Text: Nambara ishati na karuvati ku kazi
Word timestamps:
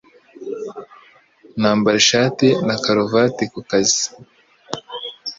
Nambara 1.59 1.97
ishati 2.03 2.47
na 2.65 2.75
karuvati 2.83 3.43
ku 3.53 3.59
kazi 3.69 4.05